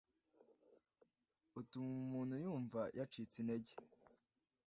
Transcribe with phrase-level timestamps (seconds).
[1.59, 3.73] utuma umuntu yumva yacitse intege.